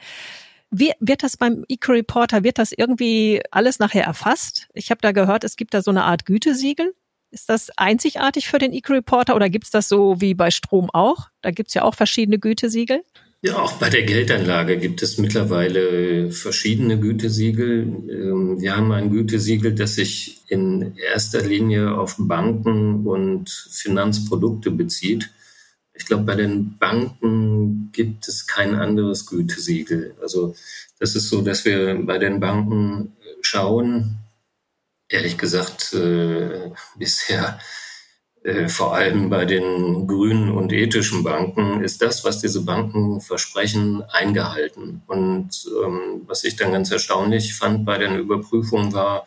Wie 0.76 0.90
wird 0.98 1.22
das 1.22 1.36
beim 1.36 1.64
Eco-Reporter, 1.68 2.42
wird 2.42 2.58
das 2.58 2.72
irgendwie 2.72 3.40
alles 3.52 3.78
nachher 3.78 4.02
erfasst? 4.02 4.66
Ich 4.74 4.90
habe 4.90 5.00
da 5.02 5.12
gehört, 5.12 5.44
es 5.44 5.54
gibt 5.54 5.72
da 5.72 5.82
so 5.82 5.92
eine 5.92 6.02
Art 6.02 6.26
Gütesiegel. 6.26 6.94
Ist 7.30 7.48
das 7.48 7.70
einzigartig 7.76 8.48
für 8.48 8.58
den 8.58 8.72
Eco-Reporter 8.72 9.36
oder 9.36 9.48
gibt 9.48 9.66
es 9.66 9.70
das 9.70 9.88
so 9.88 10.20
wie 10.20 10.34
bei 10.34 10.50
Strom 10.50 10.90
auch? 10.90 11.28
Da 11.42 11.52
gibt 11.52 11.68
es 11.68 11.74
ja 11.74 11.82
auch 11.82 11.94
verschiedene 11.94 12.40
Gütesiegel. 12.40 13.04
Ja, 13.42 13.58
auch 13.58 13.74
bei 13.74 13.88
der 13.88 14.02
Geldanlage 14.02 14.76
gibt 14.76 15.00
es 15.02 15.16
mittlerweile 15.16 16.32
verschiedene 16.32 16.98
Gütesiegel. 16.98 17.82
Ähm, 18.10 18.60
wir 18.60 18.76
haben 18.76 18.90
ein 18.90 19.10
Gütesiegel, 19.10 19.76
das 19.76 19.94
sich 19.94 20.42
in 20.48 20.96
erster 20.96 21.42
Linie 21.42 21.96
auf 21.96 22.16
Banken 22.18 23.06
und 23.06 23.48
Finanzprodukte 23.70 24.72
bezieht. 24.72 25.30
Ich 25.94 26.06
glaube, 26.06 26.24
bei 26.24 26.34
den 26.34 26.76
Banken 26.78 27.90
gibt 27.92 28.26
es 28.28 28.46
kein 28.46 28.74
anderes 28.74 29.26
Gütesiegel. 29.26 30.14
Also 30.20 30.54
das 30.98 31.14
ist 31.14 31.28
so, 31.28 31.40
dass 31.40 31.64
wir 31.64 31.94
bei 32.04 32.18
den 32.18 32.40
Banken 32.40 33.16
schauen. 33.40 34.18
Ehrlich 35.08 35.38
gesagt, 35.38 35.92
äh, 35.94 36.70
bisher 36.96 37.58
äh, 38.44 38.68
vor 38.68 38.94
allem 38.94 39.30
bei 39.30 39.46
den 39.46 40.06
grünen 40.06 40.50
und 40.50 40.70
ethischen 40.72 41.24
Banken 41.24 41.82
ist 41.82 42.02
das, 42.02 42.24
was 42.24 42.40
diese 42.40 42.62
Banken 42.62 43.22
versprechen, 43.22 44.02
eingehalten. 44.02 45.02
Und 45.06 45.50
ähm, 45.82 46.22
was 46.26 46.44
ich 46.44 46.54
dann 46.56 46.72
ganz 46.72 46.90
erstaunlich 46.90 47.54
fand 47.54 47.86
bei 47.86 47.96
den 47.96 48.18
Überprüfungen 48.18 48.92
war, 48.92 49.24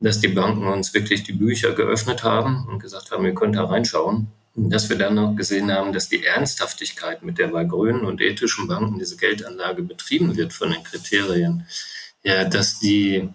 dass 0.00 0.20
die 0.20 0.28
Banken 0.28 0.66
uns 0.66 0.94
wirklich 0.94 1.22
die 1.22 1.32
Bücher 1.32 1.72
geöffnet 1.74 2.24
haben 2.24 2.66
und 2.68 2.80
gesagt 2.80 3.12
haben, 3.12 3.24
ihr 3.24 3.34
könnt 3.34 3.54
da 3.54 3.64
reinschauen. 3.64 4.28
Dass 4.56 4.88
wir 4.90 4.98
dann 4.98 5.14
noch 5.14 5.36
gesehen 5.36 5.70
haben, 5.72 5.92
dass 5.92 6.08
die 6.08 6.24
Ernsthaftigkeit, 6.24 7.22
mit 7.22 7.38
der 7.38 7.48
bei 7.48 7.64
grünen 7.64 8.04
und 8.04 8.20
ethischen 8.20 8.66
Banken 8.66 8.98
diese 8.98 9.16
Geldanlage 9.16 9.82
betrieben 9.82 10.36
wird 10.36 10.52
von 10.52 10.70
den 10.70 10.82
Kriterien, 10.82 11.66
ja, 12.22 12.44
dass 12.44 12.80
die 12.80 13.28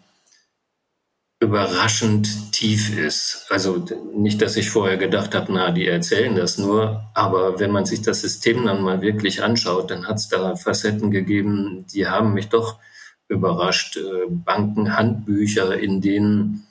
überraschend 1.39 2.53
tief 2.53 2.98
ist. 2.98 3.45
Also 3.50 3.86
nicht, 4.13 4.41
dass 4.41 4.57
ich 4.57 4.69
vorher 4.69 4.98
gedacht 4.98 5.36
habe, 5.36 5.51
na, 5.53 5.72
die 5.72 5.88
erzählen 5.88 6.36
das 6.36 6.57
nur, 6.57 7.10
aber 7.13 7.60
wenn 7.60 7.72
man 7.72 7.86
sich 7.86 8.01
das 8.01 8.22
System 8.22 8.65
dann 8.65 8.81
mal 8.81 9.01
wirklich 9.01 9.43
anschaut, 9.43 9.91
dann 9.91 10.07
hat 10.07 10.17
es 10.17 10.29
da 10.29 10.55
Facetten 10.55 11.12
gegeben, 11.12 11.86
die 11.93 12.07
haben 12.07 12.34
mich 12.34 12.50
doch 12.50 12.79
überrascht. 13.27 13.98
Äh, 13.98 14.27
Banken, 14.29 14.95
Handbücher, 14.95 15.77
in 15.77 16.01
denen 16.01 16.67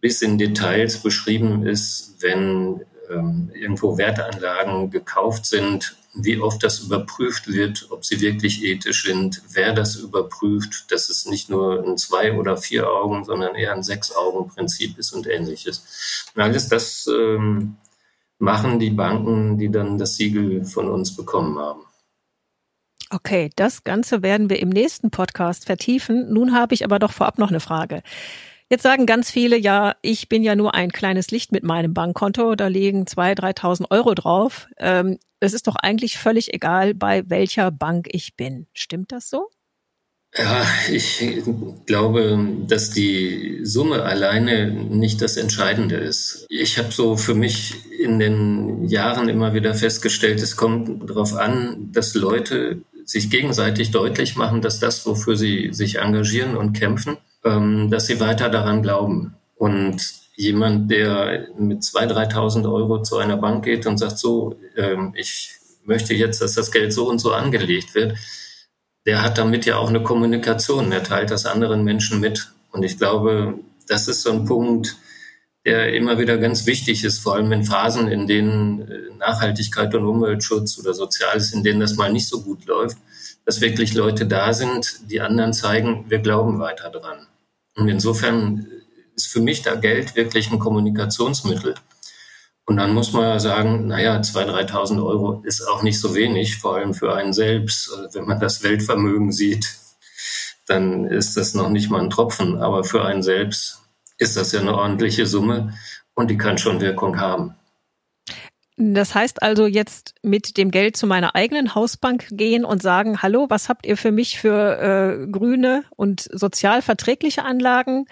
bis 0.00 0.22
in 0.22 0.38
Details 0.38 1.02
beschrieben 1.02 1.66
ist, 1.66 2.16
wenn 2.20 2.82
ähm, 3.10 3.50
irgendwo 3.54 3.98
Wertanlagen 3.98 4.90
gekauft 4.90 5.46
sind, 5.46 5.96
wie 6.14 6.40
oft 6.40 6.62
das 6.62 6.80
überprüft 6.80 7.46
wird, 7.46 7.88
ob 7.90 8.04
sie 8.04 8.20
wirklich 8.20 8.64
ethisch 8.64 9.04
sind, 9.04 9.42
wer 9.52 9.74
das 9.74 9.96
überprüft, 9.96 10.90
dass 10.90 11.10
es 11.10 11.26
nicht 11.26 11.50
nur 11.50 11.84
ein 11.86 11.98
Zwei- 11.98 12.32
oder 12.32 12.56
Vier-Augen, 12.56 13.24
sondern 13.24 13.54
eher 13.54 13.74
ein 13.74 13.82
Sechs-Augen-Prinzip 13.82 14.98
ist 14.98 15.12
und 15.12 15.26
ähnliches. 15.26 16.24
Und 16.34 16.42
alles 16.42 16.68
das 16.68 17.06
ähm, 17.06 17.76
machen 18.38 18.78
die 18.78 18.90
Banken, 18.90 19.58
die 19.58 19.70
dann 19.70 19.98
das 19.98 20.16
Siegel 20.16 20.64
von 20.64 20.88
uns 20.88 21.14
bekommen 21.14 21.58
haben. 21.58 21.82
Okay, 23.10 23.50
das 23.54 23.84
Ganze 23.84 24.22
werden 24.22 24.50
wir 24.50 24.58
im 24.58 24.68
nächsten 24.68 25.10
Podcast 25.10 25.66
vertiefen. 25.66 26.32
Nun 26.32 26.54
habe 26.54 26.74
ich 26.74 26.84
aber 26.84 26.98
doch 26.98 27.12
vorab 27.12 27.38
noch 27.38 27.50
eine 27.50 27.60
Frage. 27.60 28.02
Jetzt 28.68 28.82
sagen 28.82 29.06
ganz 29.06 29.30
viele, 29.30 29.56
ja, 29.56 29.94
ich 30.02 30.28
bin 30.28 30.42
ja 30.42 30.56
nur 30.56 30.74
ein 30.74 30.90
kleines 30.90 31.30
Licht 31.30 31.52
mit 31.52 31.62
meinem 31.62 31.94
Bankkonto, 31.94 32.56
da 32.56 32.66
liegen 32.66 33.04
2.000, 33.04 33.54
3.000 33.60 33.90
Euro 33.90 34.14
drauf. 34.14 34.66
Ähm, 34.78 35.18
es 35.38 35.54
ist 35.54 35.68
doch 35.68 35.76
eigentlich 35.76 36.18
völlig 36.18 36.52
egal, 36.52 36.94
bei 36.94 37.22
welcher 37.28 37.70
Bank 37.70 38.08
ich 38.10 38.34
bin. 38.36 38.66
Stimmt 38.72 39.12
das 39.12 39.30
so? 39.30 39.50
Ja, 40.36 40.66
ich 40.90 41.42
glaube, 41.86 42.38
dass 42.66 42.90
die 42.90 43.60
Summe 43.62 44.02
alleine 44.02 44.70
nicht 44.70 45.22
das 45.22 45.36
Entscheidende 45.36 45.96
ist. 45.96 46.46
Ich 46.50 46.76
habe 46.78 46.92
so 46.92 47.16
für 47.16 47.34
mich 47.34 47.74
in 47.98 48.18
den 48.18 48.84
Jahren 48.86 49.28
immer 49.28 49.54
wieder 49.54 49.74
festgestellt, 49.74 50.42
es 50.42 50.56
kommt 50.56 51.08
darauf 51.08 51.34
an, 51.34 51.90
dass 51.92 52.14
Leute 52.14 52.82
sich 53.04 53.30
gegenseitig 53.30 53.92
deutlich 53.92 54.36
machen, 54.36 54.60
dass 54.60 54.80
das, 54.80 55.06
wofür 55.06 55.36
sie 55.36 55.70
sich 55.72 55.98
engagieren 55.98 56.56
und 56.56 56.72
kämpfen, 56.72 57.16
ähm, 57.46 57.90
dass 57.90 58.06
sie 58.06 58.20
weiter 58.20 58.48
daran 58.48 58.82
glauben. 58.82 59.36
Und 59.54 60.02
jemand, 60.34 60.90
der 60.90 61.46
mit 61.58 61.82
2.000, 61.82 62.32
3.000 62.32 62.72
Euro 62.72 63.02
zu 63.02 63.16
einer 63.16 63.36
Bank 63.36 63.64
geht 63.64 63.86
und 63.86 63.98
sagt, 63.98 64.18
so, 64.18 64.58
ähm, 64.76 65.14
ich 65.16 65.52
möchte 65.84 66.14
jetzt, 66.14 66.42
dass 66.42 66.54
das 66.54 66.72
Geld 66.72 66.92
so 66.92 67.08
und 67.08 67.20
so 67.20 67.32
angelegt 67.32 67.94
wird, 67.94 68.18
der 69.06 69.22
hat 69.22 69.38
damit 69.38 69.64
ja 69.64 69.76
auch 69.76 69.88
eine 69.88 70.02
Kommunikation. 70.02 70.92
Er 70.92 71.04
teilt 71.04 71.30
das 71.30 71.46
anderen 71.46 71.84
Menschen 71.84 72.20
mit. 72.20 72.50
Und 72.72 72.82
ich 72.82 72.98
glaube, 72.98 73.54
das 73.86 74.08
ist 74.08 74.22
so 74.22 74.32
ein 74.32 74.44
Punkt, 74.44 74.96
der 75.64 75.94
immer 75.94 76.18
wieder 76.18 76.38
ganz 76.38 76.66
wichtig 76.66 77.04
ist, 77.04 77.20
vor 77.20 77.36
allem 77.36 77.50
in 77.52 77.64
Phasen, 77.64 78.08
in 78.08 78.26
denen 78.26 78.82
äh, 78.82 79.16
Nachhaltigkeit 79.18 79.94
und 79.94 80.04
Umweltschutz 80.04 80.78
oder 80.78 80.94
Soziales, 80.94 81.52
in 81.52 81.62
denen 81.64 81.80
das 81.80 81.96
mal 81.96 82.12
nicht 82.12 82.28
so 82.28 82.42
gut 82.42 82.66
läuft, 82.66 82.98
dass 83.44 83.60
wirklich 83.60 83.94
Leute 83.94 84.26
da 84.26 84.52
sind, 84.52 85.10
die 85.10 85.20
anderen 85.20 85.52
zeigen, 85.52 86.04
wir 86.08 86.18
glauben 86.18 86.58
weiter 86.58 86.90
dran. 86.90 87.26
Und 87.76 87.88
insofern 87.88 88.66
ist 89.14 89.28
für 89.28 89.40
mich 89.40 89.62
da 89.62 89.74
Geld 89.74 90.16
wirklich 90.16 90.50
ein 90.50 90.58
Kommunikationsmittel. 90.58 91.74
Und 92.64 92.78
dann 92.78 92.94
muss 92.94 93.12
man 93.12 93.22
ja 93.22 93.38
sagen, 93.38 93.86
naja, 93.86 94.16
2.000, 94.20 94.70
3.000 94.70 95.06
Euro 95.06 95.42
ist 95.44 95.62
auch 95.62 95.82
nicht 95.82 96.00
so 96.00 96.14
wenig, 96.14 96.56
vor 96.56 96.76
allem 96.76 96.94
für 96.94 97.14
einen 97.14 97.32
selbst. 97.32 97.90
Wenn 98.12 98.26
man 98.26 98.40
das 98.40 98.62
Weltvermögen 98.62 99.30
sieht, 99.30 99.76
dann 100.66 101.04
ist 101.04 101.36
das 101.36 101.54
noch 101.54 101.68
nicht 101.68 101.90
mal 101.90 102.02
ein 102.02 102.10
Tropfen. 102.10 102.60
Aber 102.60 102.82
für 102.82 103.04
einen 103.04 103.22
selbst 103.22 103.82
ist 104.18 104.36
das 104.36 104.52
ja 104.52 104.60
eine 104.60 104.74
ordentliche 104.74 105.26
Summe 105.26 105.74
und 106.14 106.28
die 106.28 106.38
kann 106.38 106.58
schon 106.58 106.80
Wirkung 106.80 107.20
haben. 107.20 107.54
Das 108.76 109.14
heißt 109.14 109.42
also 109.42 109.66
jetzt 109.66 110.14
mit 110.22 110.58
dem 110.58 110.70
Geld 110.70 110.98
zu 110.98 111.06
meiner 111.06 111.34
eigenen 111.34 111.74
Hausbank 111.74 112.26
gehen 112.30 112.64
und 112.64 112.82
sagen, 112.82 113.22
hallo, 113.22 113.46
was 113.48 113.70
habt 113.70 113.86
ihr 113.86 113.96
für 113.96 114.12
mich 114.12 114.38
für 114.38 115.22
äh, 115.22 115.26
grüne 115.28 115.84
und 115.96 116.28
sozial 116.30 116.82
verträgliche 116.82 117.42
Anlagen? 117.42 118.04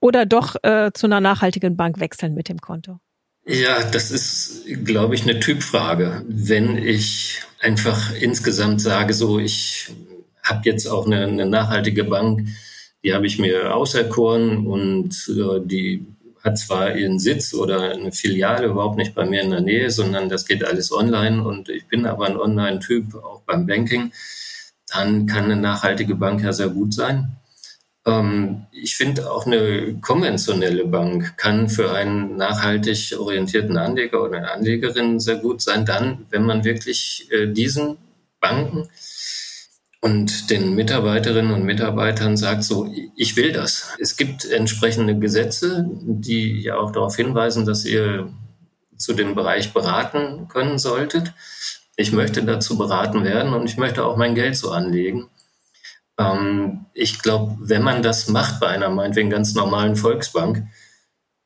Oder 0.00 0.24
doch 0.24 0.56
äh, 0.62 0.92
zu 0.94 1.06
einer 1.06 1.20
nachhaltigen 1.20 1.76
Bank 1.76 2.00
wechseln 2.00 2.32
mit 2.32 2.48
dem 2.48 2.62
Konto? 2.62 2.98
Ja, 3.46 3.84
das 3.84 4.10
ist, 4.10 4.64
glaube 4.84 5.14
ich, 5.14 5.22
eine 5.22 5.40
Typfrage. 5.40 6.24
Wenn 6.26 6.78
ich 6.78 7.42
einfach 7.60 8.14
insgesamt 8.14 8.80
sage, 8.80 9.12
so, 9.12 9.38
ich 9.38 9.90
habe 10.42 10.62
jetzt 10.64 10.86
auch 10.86 11.04
eine, 11.04 11.26
eine 11.26 11.44
nachhaltige 11.44 12.04
Bank, 12.04 12.48
die 13.04 13.12
habe 13.12 13.26
ich 13.26 13.38
mir 13.38 13.74
auserkoren 13.74 14.66
und 14.66 15.14
äh, 15.28 15.60
die 15.62 16.06
hat 16.42 16.58
zwar 16.58 16.94
ihren 16.94 17.18
Sitz 17.18 17.54
oder 17.54 17.92
eine 17.92 18.12
Filiale 18.12 18.68
überhaupt 18.68 18.96
nicht 18.96 19.14
bei 19.14 19.24
mir 19.24 19.42
in 19.42 19.50
der 19.50 19.60
Nähe, 19.60 19.90
sondern 19.90 20.28
das 20.28 20.46
geht 20.46 20.64
alles 20.64 20.92
online 20.92 21.42
und 21.42 21.68
ich 21.68 21.86
bin 21.86 22.06
aber 22.06 22.26
ein 22.26 22.36
Online-Typ, 22.36 23.14
auch 23.14 23.42
beim 23.42 23.66
Banking, 23.66 24.12
dann 24.88 25.26
kann 25.26 25.44
eine 25.44 25.56
nachhaltige 25.56 26.14
Bank 26.14 26.42
ja 26.42 26.52
sehr 26.52 26.68
gut 26.68 26.94
sein. 26.94 27.36
Ähm, 28.06 28.66
ich 28.72 28.96
finde 28.96 29.30
auch 29.30 29.46
eine 29.46 29.98
konventionelle 30.00 30.86
Bank 30.86 31.36
kann 31.36 31.68
für 31.68 31.92
einen 31.92 32.36
nachhaltig 32.36 33.14
orientierten 33.18 33.76
Anleger 33.76 34.22
oder 34.22 34.38
eine 34.38 34.50
Anlegerin 34.50 35.20
sehr 35.20 35.36
gut 35.36 35.60
sein, 35.60 35.84
dann, 35.84 36.26
wenn 36.30 36.44
man 36.44 36.64
wirklich 36.64 37.28
äh, 37.30 37.46
diesen 37.46 37.98
Banken 38.40 38.88
und 40.00 40.50
den 40.50 40.74
Mitarbeiterinnen 40.74 41.52
und 41.52 41.64
Mitarbeitern 41.64 42.36
sagt 42.36 42.64
so, 42.64 42.90
ich 43.16 43.36
will 43.36 43.52
das. 43.52 43.94
Es 43.98 44.16
gibt 44.16 44.46
entsprechende 44.46 45.18
Gesetze, 45.18 45.86
die 45.90 46.62
ja 46.62 46.78
auch 46.78 46.90
darauf 46.90 47.16
hinweisen, 47.16 47.66
dass 47.66 47.84
ihr 47.84 48.32
zu 48.96 49.12
dem 49.12 49.34
Bereich 49.34 49.74
beraten 49.74 50.48
können 50.48 50.78
solltet. 50.78 51.34
Ich 51.96 52.12
möchte 52.12 52.42
dazu 52.42 52.78
beraten 52.78 53.24
werden 53.24 53.52
und 53.52 53.66
ich 53.66 53.76
möchte 53.76 54.04
auch 54.04 54.16
mein 54.16 54.34
Geld 54.34 54.56
so 54.56 54.70
anlegen. 54.70 55.28
Ähm, 56.18 56.86
ich 56.94 57.20
glaube, 57.20 57.56
wenn 57.60 57.82
man 57.82 58.02
das 58.02 58.28
macht 58.28 58.58
bei 58.58 58.68
einer 58.68 58.88
meinetwegen 58.88 59.28
ganz 59.28 59.54
normalen 59.54 59.96
Volksbank, 59.96 60.66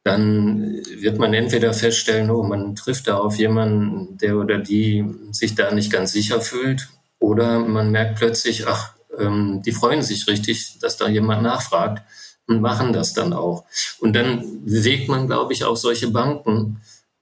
dann 0.04 0.80
wird 0.96 1.18
man 1.18 1.34
entweder 1.34 1.72
feststellen, 1.72 2.30
oh, 2.30 2.44
man 2.44 2.76
trifft 2.76 3.08
da 3.08 3.16
auf 3.16 3.36
jemanden, 3.36 4.16
der 4.18 4.36
oder 4.36 4.58
die 4.58 5.04
sich 5.32 5.56
da 5.56 5.72
nicht 5.72 5.90
ganz 5.90 6.12
sicher 6.12 6.40
fühlt 6.40 6.88
oder 7.24 7.58
man 7.58 7.90
merkt 7.90 8.18
plötzlich, 8.18 8.66
ach, 8.66 8.92
ähm, 9.18 9.62
die 9.64 9.72
freuen 9.72 10.02
sich 10.02 10.26
richtig, 10.26 10.78
dass 10.80 10.96
da 10.96 11.08
jemand 11.08 11.42
nachfragt 11.42 12.02
und 12.46 12.60
machen 12.60 12.92
das 12.92 13.14
dann 13.14 13.32
auch. 13.32 13.64
Und 13.98 14.14
dann 14.14 14.64
bewegt 14.64 15.08
man, 15.08 15.26
glaube 15.26 15.52
ich, 15.52 15.64
auch 15.64 15.76
solche 15.76 16.10
Banken. 16.10 16.80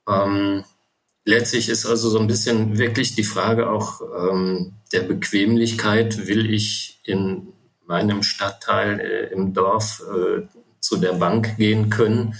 Ähm, 0.08 0.64
letztlich 1.24 1.68
ist 1.68 1.86
also 1.86 2.10
so 2.10 2.18
ein 2.18 2.26
bisschen 2.26 2.78
wirklich 2.78 3.14
die 3.14 3.24
Frage 3.24 3.70
auch 3.70 4.00
ähm, 4.00 4.74
der 4.92 5.02
Bequemlichkeit. 5.02 6.26
Will 6.26 6.52
ich 6.52 7.00
in 7.04 7.52
meinem 7.86 8.22
Stadtteil 8.22 9.00
äh, 9.00 9.32
im 9.32 9.54
Dorf 9.54 10.02
äh, 10.12 10.42
zu 10.80 10.96
der 10.96 11.12
Bank 11.12 11.56
gehen 11.56 11.90
können? 11.90 12.34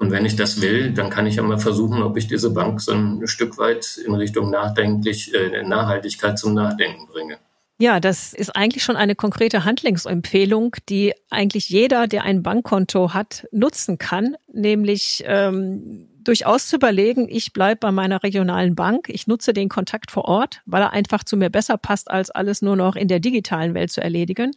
Und 0.00 0.10
wenn 0.10 0.24
ich 0.24 0.34
das 0.34 0.62
will, 0.62 0.92
dann 0.92 1.10
kann 1.10 1.26
ich 1.26 1.36
ja 1.36 1.42
mal 1.42 1.58
versuchen, 1.58 2.02
ob 2.02 2.16
ich 2.16 2.26
diese 2.26 2.50
Bank 2.54 2.80
so 2.80 2.92
ein 2.92 3.26
Stück 3.26 3.58
weit 3.58 3.98
in 3.98 4.14
Richtung 4.14 4.50
nachdenklich, 4.50 5.34
äh, 5.34 5.62
Nachhaltigkeit 5.62 6.38
zum 6.38 6.54
Nachdenken 6.54 7.06
bringe. 7.06 7.36
Ja, 7.78 8.00
das 8.00 8.32
ist 8.32 8.56
eigentlich 8.56 8.82
schon 8.82 8.96
eine 8.96 9.14
konkrete 9.14 9.64
Handlungsempfehlung, 9.64 10.74
die 10.88 11.12
eigentlich 11.28 11.68
jeder, 11.68 12.06
der 12.06 12.24
ein 12.24 12.42
Bankkonto 12.42 13.12
hat, 13.12 13.46
nutzen 13.52 13.98
kann, 13.98 14.36
nämlich 14.50 15.22
ähm, 15.26 16.08
durchaus 16.24 16.68
zu 16.68 16.76
überlegen, 16.76 17.28
ich 17.28 17.52
bleibe 17.52 17.80
bei 17.80 17.92
meiner 17.92 18.22
regionalen 18.22 18.74
Bank, 18.74 19.08
ich 19.08 19.26
nutze 19.26 19.52
den 19.52 19.68
Kontakt 19.68 20.10
vor 20.10 20.24
Ort, 20.24 20.62
weil 20.64 20.80
er 20.80 20.92
einfach 20.94 21.24
zu 21.24 21.36
mir 21.36 21.50
besser 21.50 21.76
passt, 21.76 22.10
als 22.10 22.30
alles 22.30 22.62
nur 22.62 22.76
noch 22.76 22.96
in 22.96 23.08
der 23.08 23.20
digitalen 23.20 23.74
Welt 23.74 23.90
zu 23.90 24.00
erledigen. 24.00 24.52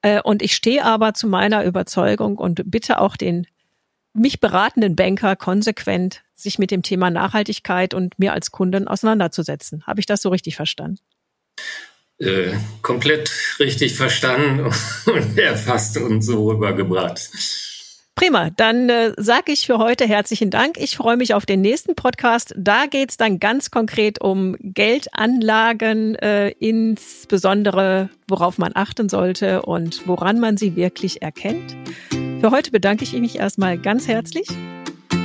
Äh, 0.00 0.22
und 0.22 0.40
ich 0.40 0.54
stehe 0.54 0.82
aber 0.82 1.12
zu 1.12 1.26
meiner 1.26 1.64
Überzeugung 1.64 2.38
und 2.38 2.62
bitte 2.64 3.00
auch 3.00 3.18
den 3.18 3.46
mich 4.16 4.40
beratenden 4.40 4.96
Banker 4.96 5.36
konsequent 5.36 6.22
sich 6.34 6.58
mit 6.58 6.70
dem 6.70 6.82
Thema 6.82 7.10
Nachhaltigkeit 7.10 7.94
und 7.94 8.18
mir 8.18 8.32
als 8.32 8.50
Kunden 8.50 8.88
auseinanderzusetzen. 8.88 9.86
Habe 9.86 10.00
ich 10.00 10.06
das 10.06 10.22
so 10.22 10.28
richtig 10.28 10.56
verstanden? 10.56 10.98
Äh, 12.18 12.54
komplett 12.82 13.30
richtig 13.58 13.94
verstanden 13.94 14.72
und 15.06 15.38
erfasst 15.38 15.96
und 15.98 16.22
so 16.22 16.50
rübergebracht. 16.50 17.30
Prima, 18.14 18.48
dann 18.48 18.88
äh, 18.88 19.12
sage 19.18 19.52
ich 19.52 19.66
für 19.66 19.76
heute 19.76 20.06
herzlichen 20.06 20.50
Dank. 20.50 20.78
Ich 20.78 20.96
freue 20.96 21.18
mich 21.18 21.34
auf 21.34 21.44
den 21.44 21.60
nächsten 21.60 21.94
Podcast. 21.94 22.54
Da 22.56 22.86
geht's 22.86 23.18
dann 23.18 23.38
ganz 23.38 23.70
konkret 23.70 24.22
um 24.22 24.56
Geldanlagen, 24.58 26.14
äh, 26.14 26.48
insbesondere 26.58 28.08
worauf 28.26 28.56
man 28.56 28.72
achten 28.74 29.10
sollte 29.10 29.60
und 29.62 30.08
woran 30.08 30.40
man 30.40 30.56
sie 30.56 30.76
wirklich 30.76 31.20
erkennt. 31.20 31.76
Für 32.40 32.50
heute 32.50 32.70
bedanke 32.70 33.04
ich 33.04 33.12
mich 33.14 33.38
erstmal 33.38 33.78
ganz 33.78 34.06
herzlich 34.06 34.46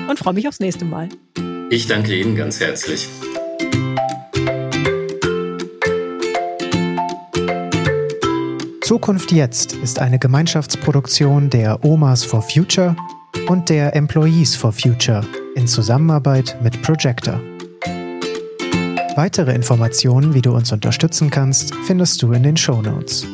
und 0.07 0.17
freue 0.17 0.33
mich 0.33 0.47
aufs 0.47 0.59
nächste 0.59 0.85
Mal. 0.85 1.09
Ich 1.69 1.87
danke 1.87 2.15
Ihnen 2.17 2.35
ganz 2.35 2.59
herzlich. 2.59 3.07
Zukunft 8.81 9.31
jetzt 9.31 9.73
ist 9.73 9.99
eine 9.99 10.19
Gemeinschaftsproduktion 10.19 11.49
der 11.49 11.83
Omas 11.85 12.23
for 12.23 12.41
Future 12.41 12.95
und 13.47 13.69
der 13.69 13.95
Employees 13.95 14.55
for 14.55 14.71
Future 14.71 15.25
in 15.55 15.67
Zusammenarbeit 15.67 16.57
mit 16.61 16.81
Projector. 16.81 17.39
Weitere 19.15 19.53
Informationen, 19.53 20.33
wie 20.33 20.41
du 20.41 20.51
uns 20.53 20.71
unterstützen 20.71 21.29
kannst, 21.29 21.75
findest 21.85 22.21
du 22.21 22.31
in 22.31 22.43
den 22.43 22.57
Show 22.57 22.81
Notes. 22.81 23.25